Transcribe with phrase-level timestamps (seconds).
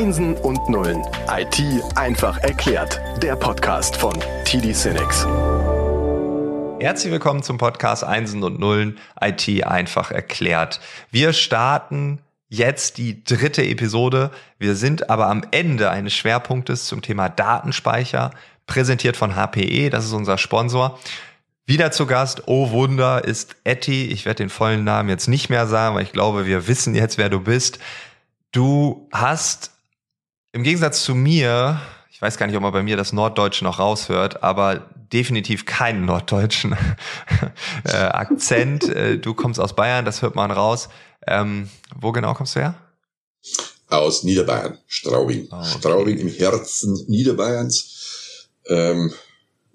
[0.00, 1.02] Einsen und Nullen.
[1.28, 1.62] IT
[1.94, 2.98] einfach erklärt.
[3.22, 4.14] Der Podcast von
[4.46, 5.26] TD Cinex.
[6.80, 8.96] Herzlich willkommen zum Podcast Einsen und Nullen.
[9.20, 10.80] IT einfach erklärt.
[11.10, 14.30] Wir starten jetzt die dritte Episode.
[14.58, 18.30] Wir sind aber am Ende eines Schwerpunktes zum Thema Datenspeicher,
[18.66, 19.90] präsentiert von HPE.
[19.90, 20.98] Das ist unser Sponsor.
[21.66, 24.06] Wieder zu Gast, oh Wunder, ist Etty.
[24.06, 27.18] Ich werde den vollen Namen jetzt nicht mehr sagen, weil ich glaube, wir wissen jetzt,
[27.18, 27.78] wer du bist.
[28.50, 29.72] Du hast
[30.52, 33.78] im Gegensatz zu mir, ich weiß gar nicht, ob man bei mir das Norddeutsche noch
[33.78, 36.76] raushört, aber definitiv keinen norddeutschen
[37.84, 38.84] äh, Akzent.
[38.88, 40.88] Äh, du kommst aus Bayern, das hört man raus.
[41.26, 41.68] Ähm,
[41.98, 42.74] wo genau kommst du her?
[43.88, 45.48] Aus Niederbayern, Straubing.
[45.50, 45.68] Oh, okay.
[45.78, 48.48] Straubing im Herzen Niederbayerns.
[48.66, 49.12] Ähm,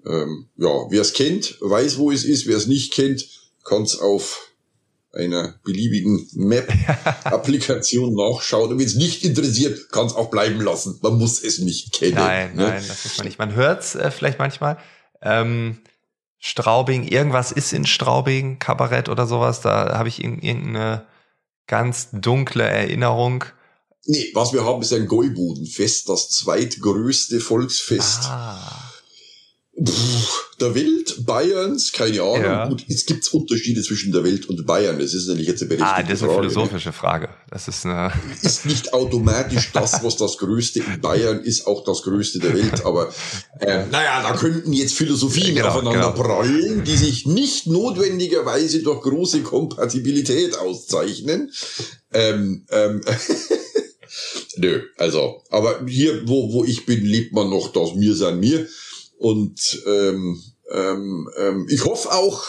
[0.06, 2.46] ähm, ja, wer es kennt, weiß, wo es ist.
[2.46, 3.26] Wer es nicht kennt,
[3.64, 4.48] kann es auf
[5.16, 8.70] einer beliebigen Map-Applikation nachschauen.
[8.70, 10.98] Und wenn es nicht interessiert, kann es auch bleiben lassen.
[11.02, 12.14] Man muss es nicht kennen.
[12.14, 12.68] Nein, ne?
[12.68, 13.38] nein, das muss man nicht.
[13.38, 14.78] Man hört es äh, vielleicht manchmal.
[15.22, 15.78] Ähm,
[16.38, 19.60] Straubing, irgendwas ist in Straubing, Kabarett oder sowas.
[19.62, 21.06] Da habe ich irgendeine
[21.66, 23.44] ganz dunkle Erinnerung.
[24.04, 28.20] Nee, was wir haben, ist ein Gäubodenfest, das zweitgrößte Volksfest.
[28.26, 28.92] Ah
[29.78, 32.42] der Welt, Bayerns, keine Ahnung.
[32.42, 32.68] Ja.
[32.68, 34.98] Gut, es gibt Unterschiede zwischen der Welt und Bayern.
[34.98, 35.82] Das ist natürlich jetzt eine.
[35.82, 37.28] Ah, das ist eine Frage, philosophische Frage.
[37.50, 38.10] Das ist eine
[38.40, 42.86] ist nicht automatisch das, was das Größte in Bayern ist, auch das Größte der Welt.
[42.86, 43.12] Aber
[43.60, 46.22] äh, naja, da könnten jetzt Philosophien genau, aufeinander genau.
[46.22, 51.52] prallen, die sich nicht notwendigerweise durch große Kompatibilität auszeichnen.
[52.14, 53.02] Ähm, ähm,
[54.56, 58.66] Nö, also, aber hier, wo, wo ich bin, lebt man noch das Mir sein Mir.
[59.18, 62.44] Und ähm, ähm, ähm, ich hoffe auch,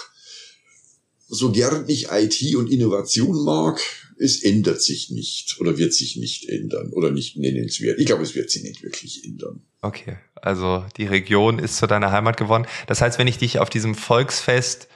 [1.30, 3.82] so gern ich IT und Innovation mag,
[4.20, 8.00] es ändert sich nicht oder wird sich nicht ändern oder nicht nennenswert.
[8.00, 9.62] Ich glaube, es wird sich nicht wirklich ändern.
[9.82, 12.66] Okay, also die Region ist zu deiner Heimat geworden.
[12.88, 14.88] Das heißt, wenn ich dich auf diesem Volksfest,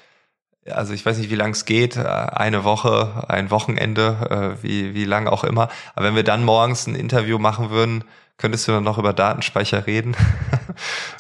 [0.66, 5.06] also ich weiß nicht, wie lang es geht, eine Woche, ein Wochenende, äh, wie, wie
[5.06, 8.04] lang auch immer, aber wenn wir dann morgens ein Interview machen würden,
[8.42, 10.16] Könntest du dann noch über Datenspeicher reden?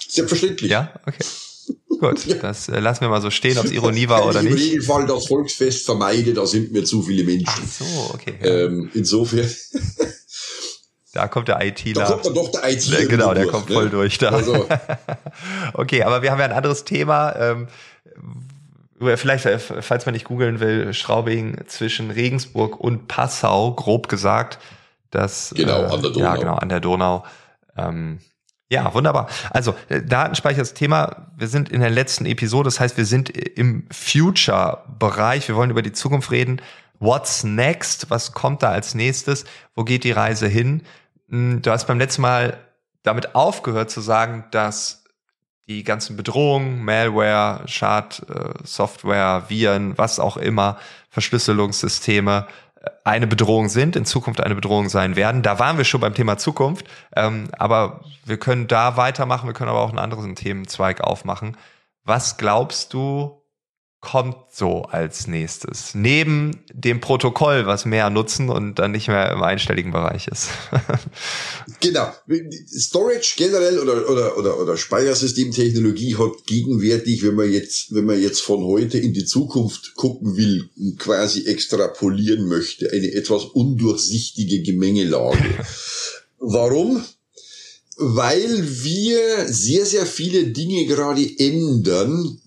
[0.07, 0.72] Selbstverständlich.
[0.72, 1.23] Ja, okay.
[2.00, 4.51] Gut, das äh, lassen wir mal so stehen, ob es Ironie war oder nicht.
[4.51, 7.47] Im Regelfall das Volksfest vermeide, da sind mir zu viele Menschen.
[7.47, 8.35] Ach so, okay.
[8.41, 9.50] Ähm, insofern.
[11.13, 12.06] Da kommt der ITler.
[12.06, 13.06] Da kommt dann doch der ITler.
[13.06, 13.75] Genau, der durch, kommt ne?
[13.75, 14.29] voll durch da.
[14.29, 14.66] Also.
[15.73, 17.35] okay, aber wir haben ja ein anderes Thema.
[17.35, 17.67] Ähm,
[19.17, 24.59] vielleicht, äh, falls man nicht googeln will, Schraubing zwischen Regensburg und Passau, grob gesagt.
[25.09, 26.25] Das, genau, äh, an der Donau.
[26.25, 27.25] Ja, genau, an der Donau.
[27.78, 28.19] Ähm,
[28.71, 29.27] ja, wunderbar.
[29.49, 31.27] Also äh, Datenspeicher ist Thema.
[31.35, 35.49] Wir sind in der letzten Episode, das heißt, wir sind im Future-Bereich.
[35.49, 36.61] Wir wollen über die Zukunft reden.
[36.97, 38.09] What's next?
[38.09, 39.43] Was kommt da als nächstes?
[39.75, 40.83] Wo geht die Reise hin?
[41.27, 42.59] Hm, du hast beim letzten Mal
[43.03, 45.03] damit aufgehört zu sagen, dass
[45.67, 50.77] die ganzen Bedrohungen, Malware, Schadsoftware, Viren, was auch immer,
[51.09, 52.47] Verschlüsselungssysteme,
[53.03, 55.43] eine Bedrohung sind, in Zukunft eine Bedrohung sein werden.
[55.43, 59.69] Da waren wir schon beim Thema Zukunft, ähm, aber wir können da weitermachen, wir können
[59.69, 61.57] aber auch einen anderen Themenzweig aufmachen.
[62.03, 63.41] Was glaubst du,
[64.01, 65.94] kommt so als nächstes?
[65.94, 70.50] Neben dem Protokoll, was mehr nutzen und dann nicht mehr im einstelligen Bereich ist.
[71.79, 72.11] genau.
[72.67, 78.41] Storage generell oder, oder, oder, oder Speichersystemtechnologie hat gegenwärtig, wenn man jetzt, wenn man jetzt
[78.41, 85.63] von heute in die Zukunft gucken will und quasi extrapolieren möchte, eine etwas undurchsichtige Gemengelage.
[86.40, 87.03] Warum?
[88.01, 92.39] Weil wir sehr, sehr viele Dinge gerade ändern,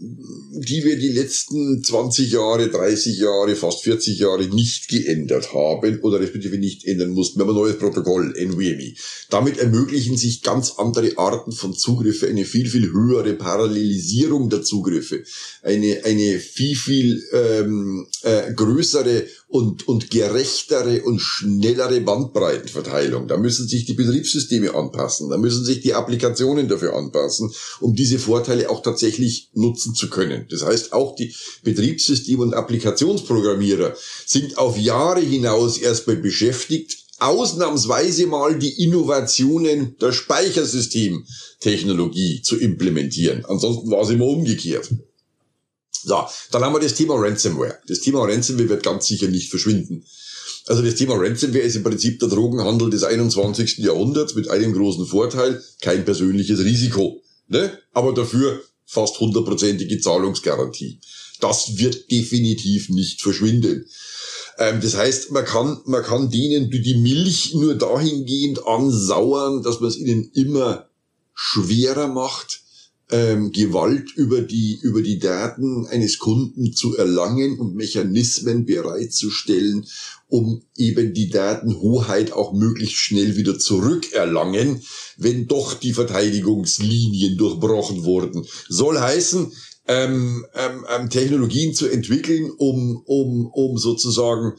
[0.51, 6.21] die wir die letzten 20 Jahre, 30 Jahre, fast 40 Jahre nicht geändert haben oder
[6.21, 7.39] respektive nicht ändern mussten.
[7.39, 8.95] Wir haben ein neues Protokoll, NVMe.
[9.31, 15.23] Damit ermöglichen sich ganz andere Arten von Zugriffe, eine viel, viel höhere Parallelisierung der Zugriffe,
[15.63, 23.29] eine, eine viel, viel ähm, äh, größere und, und gerechtere und schnellere Bandbreitenverteilung.
[23.29, 28.19] Da müssen sich die Betriebssysteme anpassen, da müssen sich die Applikationen dafür anpassen, um diese
[28.19, 30.49] Vorteile auch tatsächlich nutzen zu können.
[30.51, 31.33] Das heißt, auch die
[31.63, 33.95] Betriebssystem- und Applikationsprogrammierer
[34.27, 43.45] sind auf Jahre hinaus erstmal beschäftigt, ausnahmsweise mal die Innovationen der Speichersystemtechnologie zu implementieren.
[43.45, 44.91] Ansonsten war es immer umgekehrt.
[46.03, 47.79] So, dann haben wir das Thema Ransomware.
[47.87, 50.05] Das Thema Ransomware wird ganz sicher nicht verschwinden.
[50.67, 53.79] Also das Thema Ransomware ist im Prinzip der Drogenhandel des 21.
[53.79, 57.23] Jahrhunderts mit einem großen Vorteil, kein persönliches Risiko.
[57.49, 57.79] Ne?
[57.93, 61.01] Aber dafür fast hundertprozentige Zahlungsgarantie.
[61.41, 63.87] Das wird definitiv nicht verschwinden.
[64.59, 69.89] Ähm, das heißt, man kann, man kann denen die Milch nur dahingehend ansauern, dass man
[69.89, 70.89] es ihnen immer
[71.35, 72.63] schwerer macht,
[73.15, 79.87] ähm, Gewalt über die, über die Daten eines Kunden zu erlangen und Mechanismen bereitzustellen,
[80.27, 84.83] um eben die Datenhoheit auch möglichst schnell wieder zurückerlangen,
[85.17, 88.45] wenn doch die Verteidigungslinien durchbrochen wurden.
[88.69, 89.53] Soll heißen,
[89.87, 94.55] ähm, ähm, ähm Technologien zu entwickeln, um, um, um sozusagen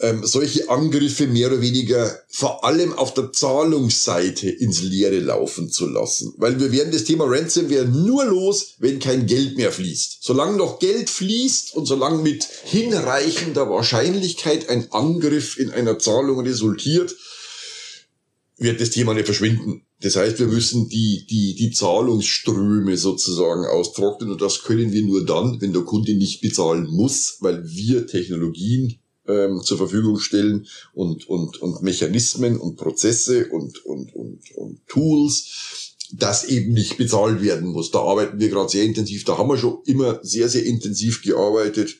[0.00, 5.86] ähm, solche Angriffe mehr oder weniger vor allem auf der Zahlungsseite ins Leere laufen zu
[5.86, 6.34] lassen.
[6.36, 10.18] Weil wir werden das Thema Ransomware nur los, wenn kein Geld mehr fließt.
[10.20, 17.14] Solange noch Geld fließt und solange mit hinreichender Wahrscheinlichkeit ein Angriff in einer Zahlung resultiert,
[18.56, 19.82] wird das Thema nicht verschwinden.
[20.00, 25.24] Das heißt, wir müssen die, die, die Zahlungsströme sozusagen austrocknen und das können wir nur
[25.24, 31.28] dann, wenn der Kunde nicht bezahlen muss, weil wir Technologien ähm, zur Verfügung stellen und,
[31.28, 37.68] und, und Mechanismen und Prozesse und, und, und, und Tools, das eben nicht bezahlt werden
[37.68, 37.90] muss.
[37.90, 39.24] Da arbeiten wir gerade sehr intensiv.
[39.24, 41.96] Da haben wir schon immer sehr, sehr intensiv gearbeitet.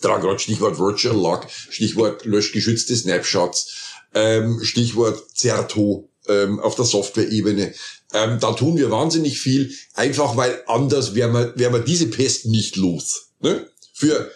[0.00, 7.72] Da gerade Stichwort Virtual Lock, Stichwort löschgeschützte Snapshots, ähm, Stichwort Zerto ähm, auf der Software-Ebene.
[8.12, 12.46] Ähm, da tun wir wahnsinnig viel, einfach weil anders wären wir, wären wir diese Pest
[12.46, 13.32] nicht los.
[13.40, 13.68] Ne?
[13.94, 14.30] Für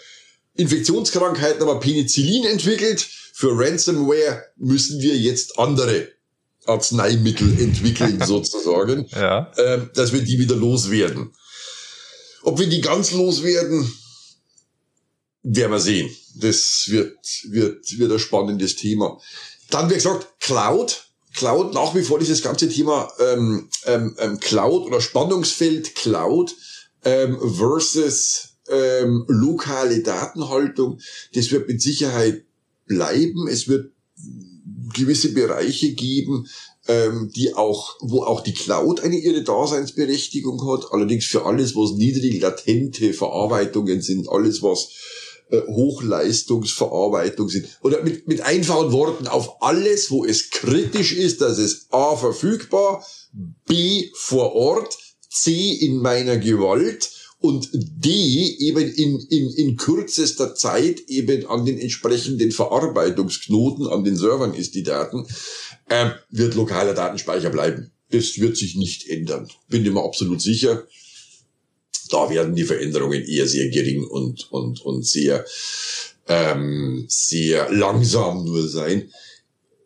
[0.57, 3.07] Infektionskrankheiten aber Penicillin entwickelt.
[3.33, 6.09] Für Ransomware müssen wir jetzt andere
[6.67, 9.53] Arzneimittel entwickeln sozusagen, ja.
[9.59, 11.33] ähm, dass wir die wieder loswerden.
[12.43, 13.93] Ob wir die ganz loswerden,
[15.43, 16.11] werden wir sehen.
[16.35, 19.21] Das wird, wird, wird ein spannendes Thema.
[19.71, 21.05] Dann, wie gesagt, Cloud.
[21.35, 26.55] Cloud, nach wie vor dieses ganze Thema ähm, ähm, ähm Cloud oder Spannungsfeld Cloud
[27.05, 30.99] ähm, versus ähm, lokale Datenhaltung,
[31.35, 32.45] das wird mit Sicherheit
[32.87, 33.49] bleiben.
[33.49, 33.93] Es wird
[34.95, 36.47] gewisse Bereiche geben,
[36.89, 40.93] ähm, die auch, wo auch die Cloud eine ihre Daseinsberechtigung hat.
[40.93, 44.89] Allerdings für alles, was niedrig latente Verarbeitungen sind, alles was
[45.51, 47.67] äh, Hochleistungsverarbeitung sind.
[47.83, 53.05] Oder mit, mit einfachen Worten auf alles, wo es kritisch ist, dass es A verfügbar,
[53.67, 54.97] B vor Ort,
[55.29, 57.11] C in meiner Gewalt
[57.47, 58.09] und D
[58.59, 64.75] eben in, in, in kürzester Zeit eben an den entsprechenden Verarbeitungsknoten, an den Servern ist
[64.75, 65.27] die Daten,
[65.89, 67.93] äh, wird lokaler Datenspeicher bleiben.
[68.11, 69.49] Das wird sich nicht ändern.
[69.69, 70.87] Bin immer absolut sicher.
[72.11, 75.45] Da werden die Veränderungen eher sehr gering und, und, und sehr,
[76.29, 79.11] ähm, sehr langsam nur sein.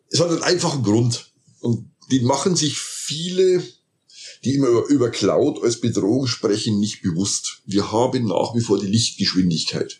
[0.09, 1.31] Es hat einen einfachen Grund.
[1.61, 3.63] Und den machen sich viele
[4.43, 7.61] die immer über, Cloud als Bedrohung sprechen, nicht bewusst.
[7.65, 9.99] Wir haben nach wie vor die Lichtgeschwindigkeit.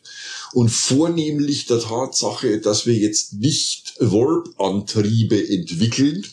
[0.53, 6.25] Und vornehmlich der Tatsache, dass wir jetzt nicht Warp-Antriebe entwickeln,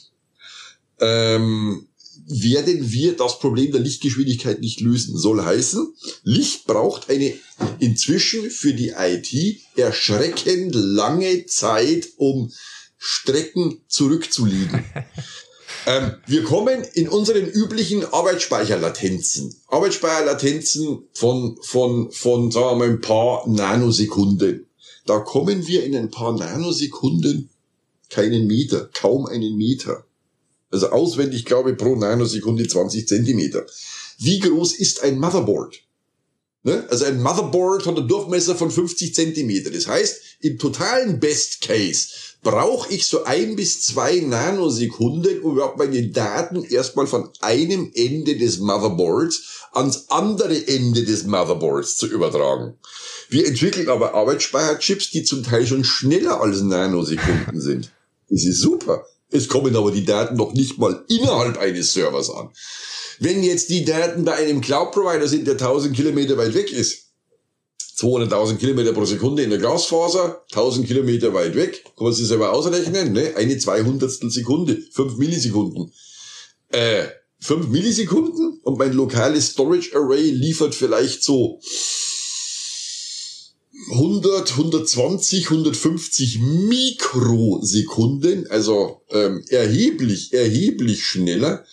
[1.01, 1.87] ähm,
[2.27, 5.17] werden wir das Problem der Lichtgeschwindigkeit nicht lösen.
[5.17, 5.95] Soll heißen,
[6.25, 7.35] Licht braucht eine
[7.79, 12.53] inzwischen für die IT erschreckend lange Zeit, um
[12.99, 14.85] Strecken zurückzulegen.
[15.89, 19.57] Ähm, wir kommen in unseren üblichen Arbeitsspeicherlatenzen.
[19.69, 24.67] Arbeitsspeicherlatenzen von, von, von, sagen wir mal, ein paar Nanosekunden.
[25.07, 27.49] Da kommen wir in ein paar Nanosekunden
[28.11, 30.05] keinen Meter, kaum einen Meter.
[30.71, 33.65] Also auswendig, glaube ich, pro Nanosekunde 20 Zentimeter.
[34.19, 35.81] Wie groß ist ein Motherboard?
[36.65, 36.87] Ne?
[36.91, 39.71] Also ein Motherboard hat einen Durchmesser von 50 Zentimeter.
[39.71, 42.09] Das heißt, im totalen Best Case
[42.43, 48.37] brauche ich so ein bis zwei Nanosekunden, um überhaupt meine Daten erstmal von einem Ende
[48.37, 52.75] des Motherboards ans andere Ende des Motherboards zu übertragen.
[53.29, 57.93] Wir entwickeln aber Arbeitsspeicherchips, die zum Teil schon schneller als Nanosekunden sind.
[58.31, 59.05] Das ist super.
[59.31, 62.51] Es kommen aber die Daten noch nicht mal innerhalb eines Servers an.
[63.21, 67.08] Wenn jetzt die Daten bei einem Cloud-Provider sind, der 1000 Kilometer weit weg ist,
[67.99, 72.53] 200.000 Kilometer pro Sekunde in der Glasfaser, 1000 Kilometer weit weg, kann man sich selber
[72.53, 73.35] ausrechnen, ne?
[73.37, 75.93] eine 200 Sekunde, 5 Millisekunden.
[76.69, 77.07] Äh,
[77.41, 81.59] 5 Millisekunden und mein lokales Storage Array liefert vielleicht so
[83.93, 91.65] 100, 120, 150 Mikrosekunden, also ähm, erheblich, erheblich schneller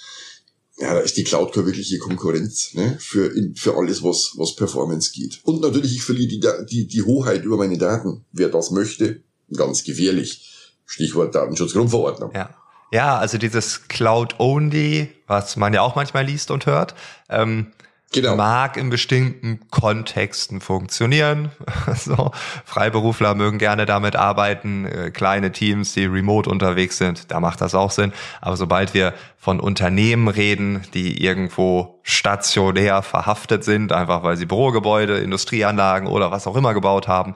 [0.78, 4.56] ja, da ist die Cloud keine wirkliche Konkurrenz ne, für, in, für alles, was, was
[4.56, 5.40] Performance geht.
[5.44, 8.26] Und natürlich, ich verliere die, die, die Hoheit über meine Daten.
[8.32, 9.22] Wer das möchte,
[9.56, 10.52] ganz gefährlich.
[10.86, 12.32] Stichwort Datenschutzgrundverordnung.
[12.34, 12.56] Ja.
[12.92, 16.94] Ja, also dieses Cloud-Only, was man ja auch manchmal liest und hört,
[17.30, 17.72] ähm,
[18.16, 18.36] Genau.
[18.38, 21.52] Mag in bestimmten Kontexten funktionieren.
[21.96, 22.32] so,
[22.64, 27.76] Freiberufler mögen gerne damit arbeiten, äh, kleine Teams, die remote unterwegs sind, da macht das
[27.76, 28.14] auch Sinn.
[28.40, 35.20] Aber sobald wir von Unternehmen reden, die irgendwo stationär verhaftet sind, einfach weil sie Bürogebäude,
[35.20, 37.36] Industrieanlagen oder was auch immer gebaut haben,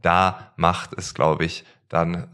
[0.00, 2.26] da macht es, glaube ich, dann äh,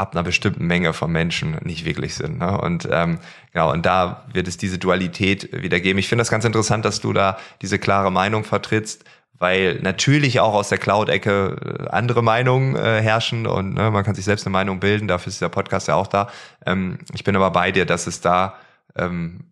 [0.00, 2.38] ab einer bestimmten Menge von Menschen nicht wirklich Sinn.
[2.38, 2.58] Ne?
[2.58, 3.18] Und ähm,
[3.52, 5.98] genau, und da wird es diese Dualität wieder geben.
[5.98, 9.04] Ich finde das ganz interessant, dass du da diese klare Meinung vertrittst,
[9.38, 14.14] weil natürlich auch aus der Cloud-Ecke äh, andere Meinungen äh, herrschen und ne, man kann
[14.14, 16.30] sich selbst eine Meinung bilden, dafür ist der Podcast ja auch da.
[16.64, 18.54] Ähm, ich bin aber bei dir, dass es da
[18.96, 19.44] ähm,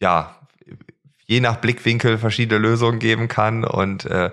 [0.00, 0.34] ja
[1.26, 4.30] je nach Blickwinkel verschiedene Lösungen geben kann und äh,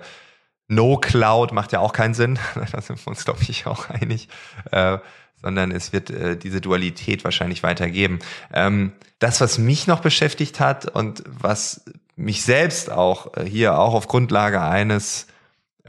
[0.68, 2.38] No Cloud macht ja auch keinen Sinn.
[2.72, 4.28] da sind wir uns, glaube ich, auch einig.
[4.72, 4.98] Äh,
[5.40, 8.18] sondern es wird äh, diese Dualität wahrscheinlich weitergeben.
[8.52, 11.84] Ähm, das, was mich noch beschäftigt hat und was
[12.16, 15.26] mich selbst auch äh, hier auch auf Grundlage eines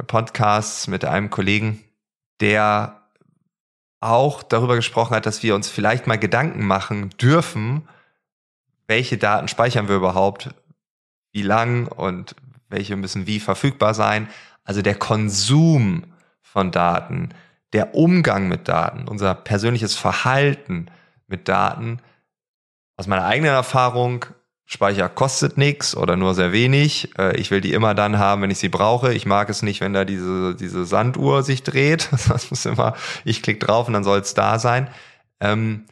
[0.06, 1.84] Podcasts mit einem Kollegen,
[2.40, 3.02] der
[4.00, 7.88] auch darüber gesprochen hat, dass wir uns vielleicht mal Gedanken machen dürfen,
[8.88, 10.50] welche Daten speichern wir überhaupt,
[11.32, 12.36] wie lang und
[12.70, 14.30] welche müssen wie verfügbar sein.
[14.64, 16.04] Also der Konsum
[16.42, 17.30] von Daten,
[17.74, 20.88] der Umgang mit Daten, unser persönliches Verhalten
[21.28, 22.00] mit Daten,
[22.96, 24.26] aus meiner eigenen Erfahrung,
[24.70, 27.18] Speicher kostet nichts oder nur sehr wenig.
[27.18, 29.14] Äh, ich will die immer dann haben, wenn ich sie brauche.
[29.14, 32.10] Ich mag es nicht, wenn da diese, diese Sanduhr sich dreht.
[32.28, 32.94] Das muss immer,
[33.24, 34.90] ich klicke drauf und dann soll es da sein.
[35.40, 35.86] Ähm,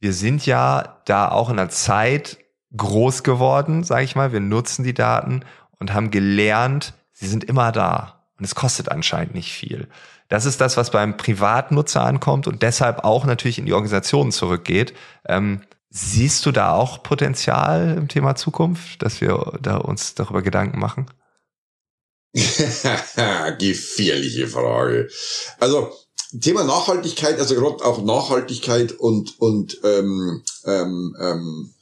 [0.00, 2.38] wir sind ja da auch in der Zeit
[2.76, 4.32] groß geworden, sage ich mal.
[4.32, 5.44] Wir nutzen die Daten
[5.78, 8.17] und haben gelernt, sie sind immer da.
[8.38, 9.88] Und es kostet anscheinend nicht viel.
[10.28, 14.94] Das ist das, was beim Privatnutzer ankommt und deshalb auch natürlich in die Organisationen zurückgeht.
[15.26, 20.78] Ähm, siehst du da auch Potenzial im Thema Zukunft, dass wir da uns darüber Gedanken
[20.78, 21.06] machen?
[23.58, 25.08] Gefährliche Frage.
[25.58, 25.92] Also
[26.40, 31.74] Thema Nachhaltigkeit, also gerade auch Nachhaltigkeit und und ähm, ähm, ähm,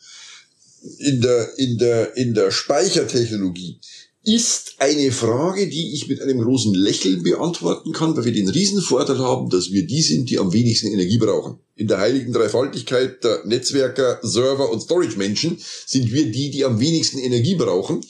[0.98, 3.80] in der in der in der Speichertechnologie
[4.26, 9.18] ist eine Frage, die ich mit einem großen Lächeln beantworten kann, weil wir den Riesenvorteil
[9.18, 11.60] haben, dass wir die sind, die am wenigsten Energie brauchen.
[11.76, 17.18] In der heiligen Dreifaltigkeit der Netzwerker, Server und Storage-Menschen sind wir die, die am wenigsten
[17.18, 18.04] Energie brauchen.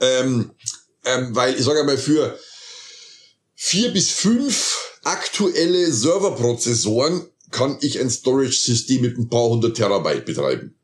[0.00, 0.50] Ähm,
[1.04, 2.36] ähm, weil, ich sage einmal, für
[3.54, 10.74] vier bis fünf aktuelle Serverprozessoren kann ich ein Storage-System mit ein paar hundert Terabyte betreiben.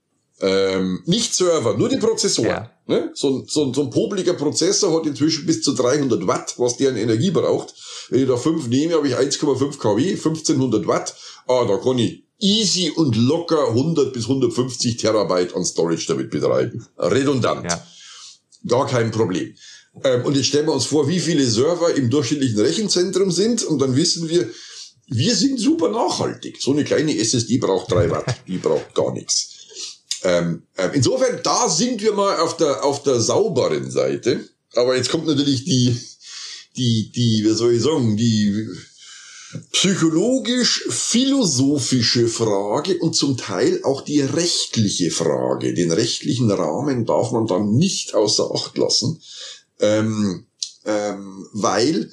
[0.41, 2.49] Ähm, nicht Server, nur die Prozessoren.
[2.49, 2.71] Ja.
[2.87, 3.11] Ne?
[3.15, 6.97] So, so, so ein popliger Prozessor hat inzwischen bis zu 300 Watt, was der an
[6.97, 7.75] Energie braucht.
[8.09, 11.15] Wenn ich da 5 nehme, habe ich 1,5 kW, 1500 Watt.
[11.49, 16.87] Ah, da kann ich easy und locker 100 bis 150 Terabyte an Storage damit betreiben.
[16.97, 17.65] Redundant.
[17.65, 17.87] Ja.
[18.67, 19.55] Gar kein Problem.
[20.05, 23.81] Ähm, und jetzt stellen wir uns vor, wie viele Server im durchschnittlichen Rechenzentrum sind und
[23.81, 24.49] dann wissen wir,
[25.09, 26.61] wir sind super nachhaltig.
[26.61, 29.58] So eine kleine SSD braucht 3 Watt, die braucht gar nichts.
[30.25, 34.49] Ähm, äh, insofern, da sind wir mal auf der, auf der sauberen Seite.
[34.75, 35.99] Aber jetzt kommt natürlich die,
[36.77, 38.67] die, die, wie soll ich sagen, die
[39.73, 45.73] psychologisch-philosophische Frage und zum Teil auch die rechtliche Frage.
[45.73, 49.23] Den rechtlichen Rahmen darf man dann nicht außer Acht lassen,
[49.81, 50.45] ähm,
[50.85, 52.11] ähm, weil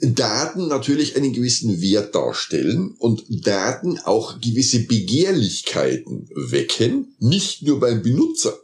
[0.00, 8.02] Daten natürlich einen gewissen Wert darstellen und Daten auch gewisse Begehrlichkeiten wecken, nicht nur beim
[8.02, 8.58] Benutzer.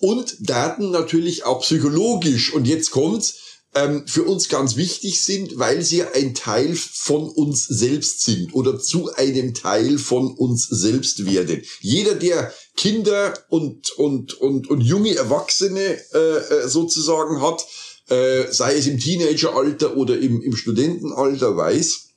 [0.00, 3.36] Und Daten natürlich auch psychologisch, und jetzt kommt's,
[3.74, 8.78] ähm, für uns ganz wichtig sind, weil sie ein Teil von uns selbst sind oder
[8.78, 11.62] zu einem Teil von uns selbst werden.
[11.80, 17.66] Jeder, der Kinder und, und, und, und junge Erwachsene äh, äh sozusagen hat,
[18.08, 22.08] äh, sei es im Teenageralter oder im, im Studentenalter, weiß,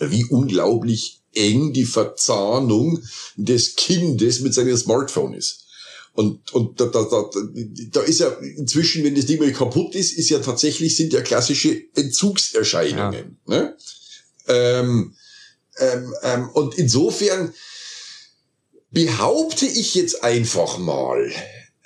[0.00, 3.02] wie unglaublich eng die Verzahnung
[3.36, 5.64] des Kindes mit seinem Smartphone ist.
[6.12, 7.28] Und, und da, da, da,
[7.90, 11.22] da ist ja inzwischen, wenn das Ding mal kaputt ist, ist ja tatsächlich, sind ja
[11.22, 13.36] klassische Entzugserscheinungen.
[13.48, 13.56] Ja.
[13.56, 13.76] Ne?
[14.46, 15.14] Ähm,
[15.78, 17.52] ähm, ähm, und insofern
[18.92, 21.32] behaupte ich jetzt einfach mal,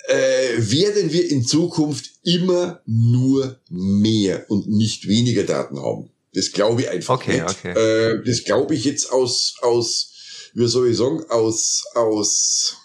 [0.09, 6.09] äh, werden wir in Zukunft immer nur mehr und nicht weniger Daten haben.
[6.33, 7.49] Das glaube ich einfach okay, nicht.
[7.49, 7.71] Okay.
[7.73, 10.11] Äh, das glaube ich jetzt aus, aus,
[10.55, 12.75] wie soll ich sagen, aus, aus,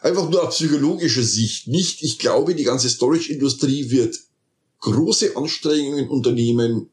[0.00, 2.02] einfach nur aus psychologischer Sicht nicht.
[2.02, 4.18] Ich glaube, die ganze Storage-Industrie wird
[4.80, 6.88] große Anstrengungen unternehmen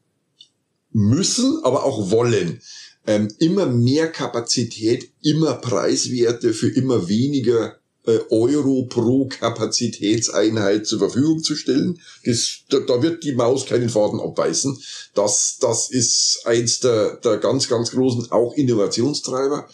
[0.90, 2.60] müssen, aber auch wollen.
[3.06, 7.81] Ähm, immer mehr Kapazität, immer Preiswerte für immer weniger
[8.30, 12.00] Euro pro Kapazitätseinheit zur Verfügung zu stellen.
[12.24, 14.76] Das, da, da wird die Maus keinen Faden abbeißen.
[15.14, 19.68] Das, das ist eins der, der ganz, ganz großen auch Innovationstreiber.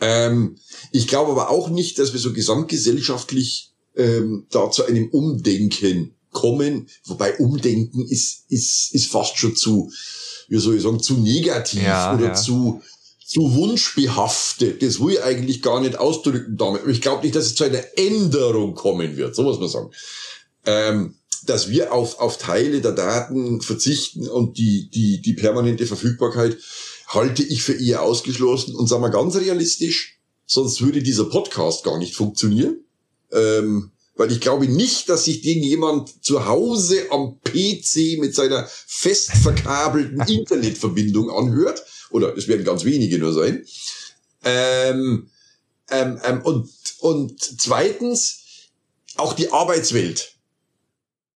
[0.00, 0.58] Ähm,
[0.92, 6.88] ich glaube aber auch nicht, dass wir so gesamtgesellschaftlich ähm, da zu einem Umdenken kommen.
[7.04, 9.90] Wobei Umdenken ist, ist, ist fast schon zu,
[10.48, 12.34] wie soll ich sagen, zu negativ ja, oder ja.
[12.34, 12.80] zu
[13.28, 14.82] zu wunschbehaftet.
[14.82, 16.80] Das will ich eigentlich gar nicht ausdrücken damit.
[16.80, 19.36] Aber ich glaube nicht, dass es zu einer Änderung kommen wird.
[19.36, 19.90] So muss man sagen.
[20.64, 26.56] Ähm, dass wir auf, auf Teile der Daten verzichten und die, die, die permanente Verfügbarkeit
[27.06, 28.74] halte ich für eher ausgeschlossen.
[28.74, 32.78] Und sagen wir ganz realistisch, sonst würde dieser Podcast gar nicht funktionieren.
[33.30, 38.66] Ähm, weil ich glaube nicht, dass sich den jemand zu Hause am PC mit seiner
[38.86, 43.64] fest verkabelten Internetverbindung anhört, oder es werden ganz wenige nur sein.
[44.44, 45.28] Ähm,
[45.90, 46.68] ähm, ähm, und,
[47.00, 48.40] und zweitens,
[49.16, 50.34] auch die Arbeitswelt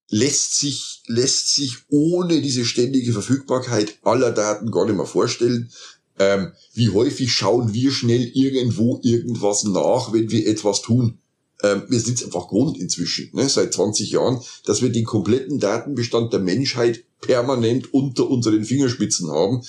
[0.09, 5.71] lässt sich, lässt sich ohne diese ständige Verfügbarkeit aller Daten gar nicht mehr vorstellen.
[6.19, 11.19] Ähm, wie häufig schauen wir schnell irgendwo irgendwas nach, wenn wir etwas tun?
[11.63, 15.59] Ähm, wir sind es einfach gewohnt inzwischen, ne, seit 20 Jahren, dass wir den kompletten
[15.59, 19.63] Datenbestand der Menschheit permanent unter unseren Fingerspitzen haben.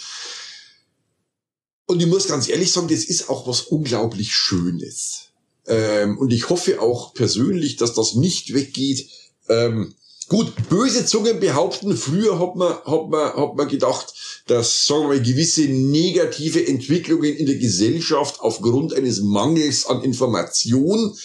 [1.86, 5.30] Und ich muss ganz ehrlich sagen, das ist auch was unglaublich Schönes.
[5.68, 9.10] Ähm, und ich hoffe auch persönlich, dass das nicht weggeht.
[9.50, 9.94] Ähm,
[10.30, 14.14] gut, böse Zungen behaupten, früher hat man, hat man, hat man gedacht,
[14.48, 21.18] dass, sagen wir mal, gewisse negative Entwicklungen in der Gesellschaft aufgrund eines Mangels an Information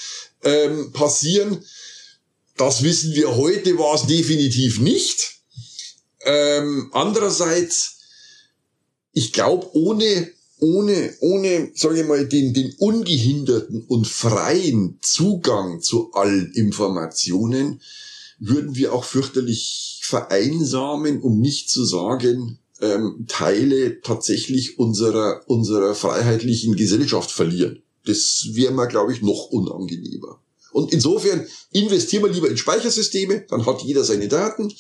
[0.43, 1.65] ähm, passieren.
[2.57, 5.39] Das wissen wir heute, war es definitiv nicht.
[6.25, 7.99] Ähm, andererseits,
[9.13, 16.13] ich glaube, ohne ohne, ohne, sage ich mal, den, den ungehinderten und freien Zugang zu
[16.13, 17.81] allen Informationen
[18.39, 26.77] würden wir auch fürchterlich vereinsamen, um nicht zu sagen, ähm, Teile tatsächlich unserer, unserer freiheitlichen
[26.77, 27.83] Gesellschaft verlieren.
[28.05, 30.41] Das wäre mir, glaube ich, noch unangenehmer.
[30.73, 34.73] Und insofern investieren wir lieber in Speichersysteme, dann hat jeder seine Daten.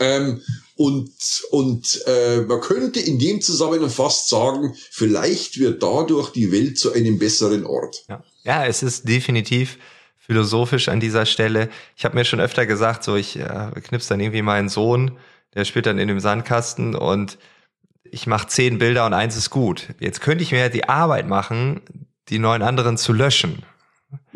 [0.00, 0.42] Ähm,
[0.76, 1.10] und
[1.50, 6.92] und äh, man könnte in dem Zusammenhang fast sagen, vielleicht wird dadurch die Welt zu
[6.92, 8.04] einem besseren Ort.
[8.08, 9.78] Ja, ja es ist definitiv
[10.18, 11.70] philosophisch an dieser Stelle.
[11.96, 15.16] Ich habe mir schon öfter gesagt, so ich äh, knips dann irgendwie meinen Sohn,
[15.54, 17.38] der spielt dann in dem Sandkasten und
[18.04, 19.88] ich mache zehn Bilder und eins ist gut.
[20.00, 21.80] Jetzt könnte ich mir die Arbeit machen,
[22.28, 23.62] die neun anderen zu löschen.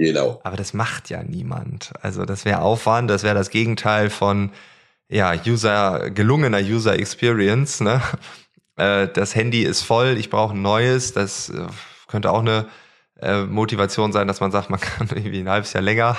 [0.01, 0.41] Genau.
[0.45, 1.93] Aber das macht ja niemand.
[2.01, 4.51] Also das wäre Aufwand, das wäre das Gegenteil von
[5.11, 7.81] ja, User, gelungener User Experience.
[7.83, 8.01] Ne?
[8.77, 11.13] Äh, das Handy ist voll, ich brauche ein neues.
[11.13, 11.67] Das äh,
[12.09, 12.67] könnte auch eine
[13.21, 16.17] äh, Motivation sein, dass man sagt, man kann irgendwie ein halbes Jahr länger.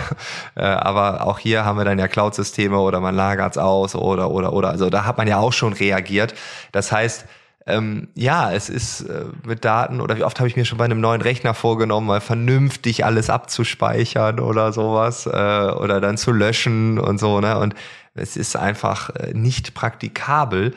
[0.53, 4.53] aber auch hier haben wir dann ja Cloud-Systeme oder man lagert es aus oder oder
[4.53, 4.69] oder.
[4.69, 6.35] Also da hat man ja auch schon reagiert.
[6.71, 7.25] Das heißt,
[7.67, 10.85] ähm, ja, es ist äh, mit Daten oder wie oft habe ich mir schon bei
[10.85, 16.97] einem neuen Rechner vorgenommen, mal vernünftig alles abzuspeichern oder sowas äh, oder dann zu löschen
[16.99, 17.59] und so, ne?
[17.59, 17.75] Und
[18.15, 20.73] es ist einfach äh, nicht praktikabel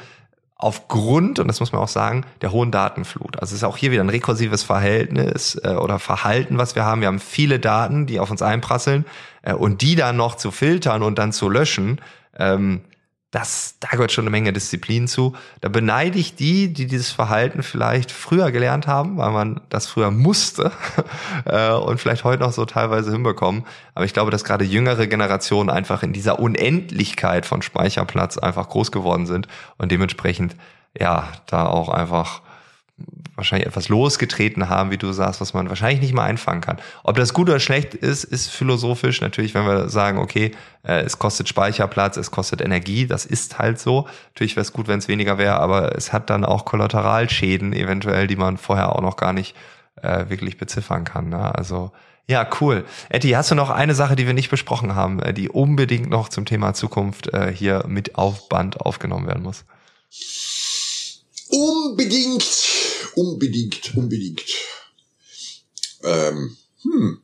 [0.57, 3.41] aufgrund, und das muss man auch sagen, der hohen Datenflut.
[3.41, 7.01] Also es ist auch hier wieder ein rekursives Verhältnis äh, oder Verhalten, was wir haben.
[7.01, 9.05] Wir haben viele Daten, die auf uns einprasseln
[9.43, 12.01] äh, und die dann noch zu filtern und dann zu löschen,
[12.39, 12.83] ähm,
[13.35, 15.35] das, da gehört schon eine Menge Disziplin zu.
[15.61, 20.13] Da beneide ich die, die dieses Verhalten vielleicht früher gelernt haben, weil man das früher
[20.13, 20.71] musste
[21.45, 23.65] äh, und vielleicht heute noch so teilweise hinbekommen.
[23.97, 28.93] Aber ich glaube, dass gerade jüngere Generationen einfach in dieser Unendlichkeit von Speicherplatz einfach groß
[28.93, 30.55] geworden sind und dementsprechend
[30.97, 32.41] ja da auch einfach
[33.35, 36.79] wahrscheinlich etwas losgetreten haben, wie du sagst, was man wahrscheinlich nicht mal einfangen kann.
[37.03, 40.53] Ob das gut oder schlecht ist, ist philosophisch natürlich, wenn wir sagen, okay,
[40.85, 44.07] äh, es kostet Speicherplatz, es kostet Energie, das ist halt so.
[44.29, 48.29] Natürlich wäre es gut, wenn es weniger wäre, aber es hat dann auch Kollateralschäden eventuell,
[48.29, 49.57] die man vorher auch noch gar nicht
[50.01, 51.29] äh, wirklich beziffern kann.
[51.31, 51.55] Ne?
[51.55, 51.91] Also
[52.27, 52.87] ja, cool.
[53.11, 56.29] Etty, hast du noch eine Sache, die wir nicht besprochen haben, äh, die unbedingt noch
[56.29, 59.65] zum Thema Zukunft äh, hier mit auf Band aufgenommen werden muss?
[61.55, 62.45] Unbedingt,
[63.15, 64.43] unbedingt, unbedingt.
[66.03, 67.21] Ähm, hm.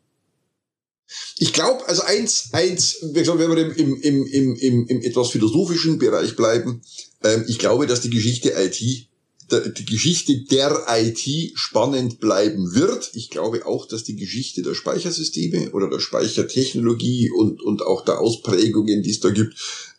[1.38, 6.36] Ich glaube, also eins, eins, wenn wir im, im, im, im, im etwas philosophischen Bereich
[6.36, 6.80] bleiben,
[7.24, 9.08] ähm, ich glaube, dass die Geschichte IT,
[9.50, 13.10] der, die Geschichte der IT spannend bleiben wird.
[13.14, 18.20] Ich glaube auch, dass die Geschichte der Speichersysteme oder der Speichertechnologie und, und auch der
[18.20, 19.56] Ausprägungen, die es da gibt,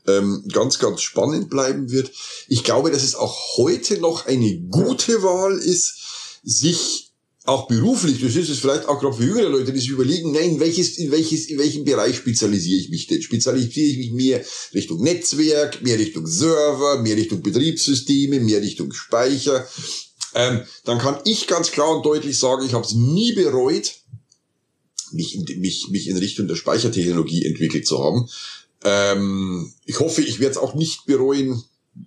[0.08, 2.12] ähm, ganz, ganz spannend bleiben wird.
[2.48, 5.96] Ich glaube, dass es auch heute noch eine gute Wahl ist,
[6.44, 7.12] sich
[7.44, 10.60] auch beruflich, das ist es vielleicht auch gerade für jüngere Leute, die sich überlegen, nein,
[10.60, 13.22] welches, in welches, in welchem Bereich spezialisiere ich mich denn?
[13.22, 19.68] Spezialisiere ich mich mehr Richtung Netzwerk, mehr Richtung Server, mehr Richtung Betriebssysteme, mehr Richtung Speicher?
[20.36, 23.96] Ähm, dann kann ich ganz klar und deutlich sagen, ich habe es nie bereut,
[25.12, 28.30] mich in, mich, mich in Richtung der Speichertechnologie entwickelt zu haben.
[28.84, 31.64] Ähm, ich hoffe, ich werde es auch nicht bereuen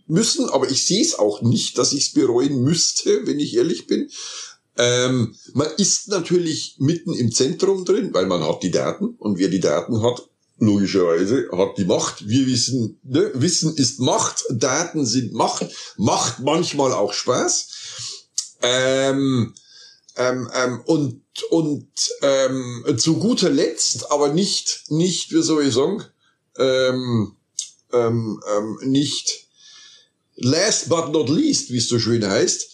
[0.06, 3.86] müssen, aber ich sehe es auch nicht, dass ich es bereuen müsste, wenn ich ehrlich
[3.86, 4.10] bin.
[4.76, 9.48] Ähm, man ist natürlich mitten im Zentrum drin, weil man hat die Daten und wer
[9.48, 12.28] die Daten hat, logischerweise hat die Macht.
[12.28, 13.30] Wir wissen, ne?
[13.34, 17.68] Wissen ist Macht, Daten sind Macht, macht manchmal auch Spaß.
[18.62, 19.54] Ähm,
[20.16, 21.88] ähm, ähm, und und
[22.22, 26.04] ähm, zu guter Letzt, aber nicht nicht, wie soll ich sagen,
[26.58, 27.36] ähm,
[27.92, 29.48] ähm, ähm, nicht
[30.36, 32.68] last but not least, wie es so schön heißt.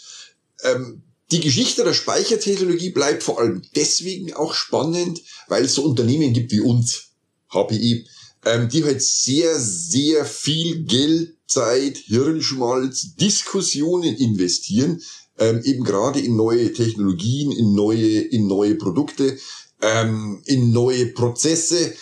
[0.65, 6.33] Ähm, die Geschichte der Speichertechnologie bleibt vor allem deswegen auch spannend, weil es so Unternehmen
[6.33, 7.11] gibt wie uns,
[7.53, 8.07] HPI,
[8.45, 15.03] ähm, die halt sehr, sehr viel Geld, Zeit, Hirnschmalz, Diskussionen investieren,
[15.39, 19.37] ähm, eben gerade in neue Technologien, in neue, in neue Produkte,
[19.83, 21.95] ähm, in neue Prozesse,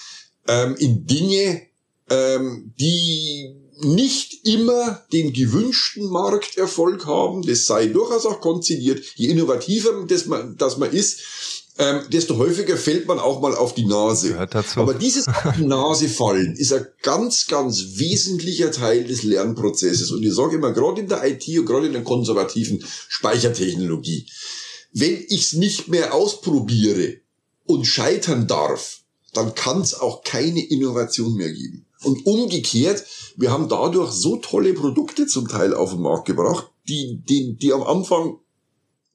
[0.47, 1.68] ähm, in Dinge,
[2.11, 7.43] ähm, die nicht immer den gewünschten Markterfolg haben.
[7.43, 9.05] Das sei durchaus auch konzidiert.
[9.15, 11.21] Je innovativer das man, das man ist,
[11.79, 14.37] ähm, desto häufiger fällt man auch mal auf die Nase.
[14.83, 20.11] Aber dieses auf die Nase fallen ist ein ganz, ganz wesentlicher Teil des Lernprozesses.
[20.11, 24.27] Und ich sage immer, gerade in der IT und gerade in der konservativen Speichertechnologie,
[24.93, 27.19] wenn ich es nicht mehr ausprobiere
[27.65, 31.87] und scheitern darf, dann kann es auch keine Innovation mehr geben.
[32.03, 33.05] Und umgekehrt,
[33.37, 37.73] wir haben dadurch so tolle Produkte zum Teil auf den Markt gebracht, die, die, die
[37.73, 38.39] am Anfang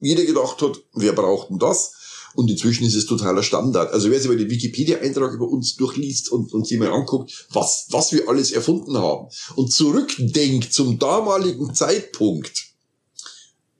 [0.00, 1.94] jeder gedacht hat, wer braucht denn das?
[2.34, 3.92] Und inzwischen ist es totaler Standard.
[3.92, 7.86] Also wer sich über den Wikipedia-Eintrag über uns durchliest und, und sich mal anguckt, was,
[7.90, 12.74] was wir alles erfunden haben und zurückdenkt zum damaligen Zeitpunkt,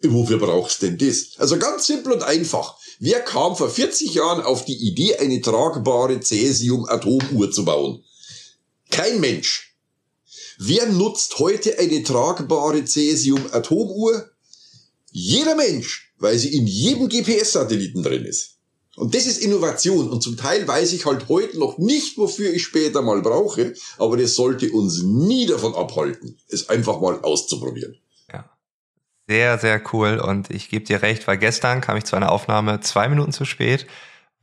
[0.02, 1.32] wofür brauchst denn das?
[1.38, 2.76] Also ganz simpel und einfach.
[3.00, 8.04] Wer kam vor 40 Jahren auf die Idee, eine tragbare Cäsium-Atomuhr zu bauen?
[8.90, 9.74] Kein Mensch.
[10.58, 14.30] Wer nutzt heute eine tragbare Cäsium-Atomuhr?
[15.10, 18.54] Jeder Mensch, weil sie in jedem GPS-Satelliten drin ist.
[18.96, 20.08] Und das ist Innovation.
[20.08, 24.16] Und zum Teil weiß ich halt heute noch nicht, wofür ich später mal brauche, aber
[24.16, 27.98] das sollte uns nie davon abhalten, es einfach mal auszuprobieren.
[28.32, 28.48] Ja.
[29.26, 30.20] Sehr, sehr cool.
[30.20, 33.44] Und ich gebe dir recht, weil gestern kam ich zu einer Aufnahme zwei Minuten zu
[33.44, 33.86] spät,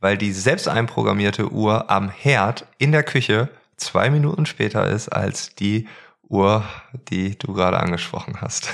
[0.00, 3.48] weil die selbst einprogrammierte Uhr am Herd in der Küche
[3.82, 5.88] zwei Minuten später ist als die
[6.28, 6.64] Uhr,
[7.10, 8.70] die du gerade angesprochen hast.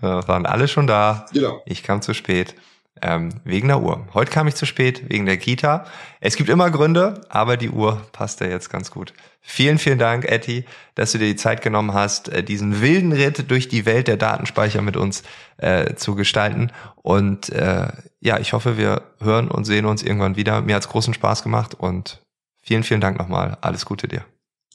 [0.00, 1.26] Wir waren alle schon da.
[1.32, 1.60] Genau.
[1.66, 2.54] Ich kam zu spät.
[3.02, 4.06] Ähm, wegen der Uhr.
[4.14, 5.84] Heute kam ich zu spät, wegen der Kita.
[6.18, 9.12] Es gibt immer Gründe, aber die Uhr passt ja jetzt ganz gut.
[9.42, 13.50] Vielen, vielen Dank, Etty, dass du dir die Zeit genommen hast, äh, diesen wilden Ritt
[13.50, 15.24] durch die Welt der Datenspeicher mit uns
[15.58, 16.72] äh, zu gestalten.
[16.96, 17.88] Und äh,
[18.20, 20.62] ja, ich hoffe, wir hören und sehen uns irgendwann wieder.
[20.62, 22.22] Mir hat's großen Spaß gemacht und
[22.66, 23.56] Vielen, vielen Dank nochmal.
[23.60, 24.24] Alles Gute dir.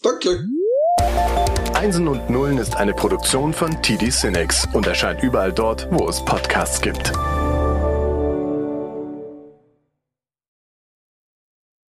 [0.01, 0.47] Danke.
[1.73, 6.23] Einsen und Nullen ist eine Produktion von TD Cinex und erscheint überall dort, wo es
[6.23, 7.11] Podcasts gibt.